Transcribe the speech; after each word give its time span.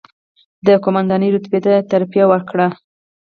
د 0.65 0.67
قوماندانۍ 0.83 1.29
رتبې 1.35 1.59
ته 1.65 1.73
ترفېع 1.91 2.25
وکړه، 2.29 2.67